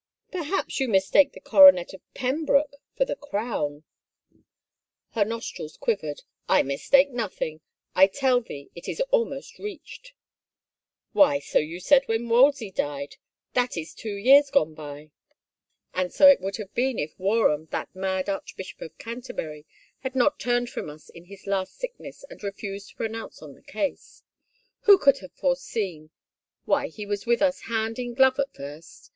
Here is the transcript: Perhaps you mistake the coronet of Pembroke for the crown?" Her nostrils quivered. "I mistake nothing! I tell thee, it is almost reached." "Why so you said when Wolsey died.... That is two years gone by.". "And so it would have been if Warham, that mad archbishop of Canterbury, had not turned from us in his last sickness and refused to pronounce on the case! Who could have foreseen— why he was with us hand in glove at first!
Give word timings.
Perhaps 0.31 0.79
you 0.79 0.87
mistake 0.87 1.33
the 1.33 1.39
coronet 1.39 1.93
of 1.93 2.01
Pembroke 2.15 2.77
for 2.97 3.05
the 3.05 3.15
crown?" 3.15 3.83
Her 5.11 5.23
nostrils 5.23 5.77
quivered. 5.77 6.21
"I 6.49 6.63
mistake 6.63 7.11
nothing! 7.11 7.61
I 7.93 8.07
tell 8.07 8.41
thee, 8.41 8.71
it 8.73 8.87
is 8.87 8.99
almost 9.11 9.59
reached." 9.59 10.13
"Why 11.13 11.37
so 11.37 11.59
you 11.59 11.79
said 11.79 12.07
when 12.07 12.27
Wolsey 12.29 12.71
died.... 12.71 13.17
That 13.53 13.77
is 13.77 13.93
two 13.93 14.15
years 14.15 14.49
gone 14.49 14.73
by.". 14.73 15.11
"And 15.93 16.11
so 16.11 16.27
it 16.29 16.41
would 16.41 16.57
have 16.57 16.73
been 16.73 16.97
if 16.97 17.13
Warham, 17.19 17.67
that 17.67 17.93
mad 17.95 18.27
archbishop 18.27 18.81
of 18.81 18.97
Canterbury, 18.97 19.67
had 19.99 20.15
not 20.15 20.39
turned 20.39 20.71
from 20.71 20.89
us 20.89 21.09
in 21.09 21.25
his 21.25 21.45
last 21.45 21.77
sickness 21.77 22.25
and 22.27 22.41
refused 22.43 22.89
to 22.89 22.95
pronounce 22.95 23.43
on 23.43 23.53
the 23.53 23.61
case! 23.61 24.23
Who 24.85 24.97
could 24.97 25.19
have 25.19 25.33
foreseen— 25.33 26.09
why 26.65 26.87
he 26.87 27.05
was 27.05 27.27
with 27.27 27.43
us 27.43 27.59
hand 27.69 27.99
in 27.99 28.15
glove 28.15 28.39
at 28.39 28.51
first! 28.55 29.09